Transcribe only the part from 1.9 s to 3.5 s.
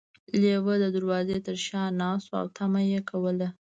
ناست و او تمه یې کوله.